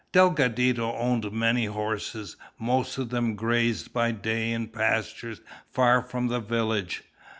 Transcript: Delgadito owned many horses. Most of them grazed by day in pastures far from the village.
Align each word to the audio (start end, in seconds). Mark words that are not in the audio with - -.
Delgadito 0.13 0.95
owned 0.97 1.31
many 1.31 1.65
horses. 1.65 2.35
Most 2.57 2.97
of 2.97 3.09
them 3.11 3.35
grazed 3.35 3.93
by 3.93 4.09
day 4.11 4.49
in 4.51 4.69
pastures 4.69 5.41
far 5.69 6.01
from 6.01 6.25
the 6.27 6.39
village. 6.39 7.03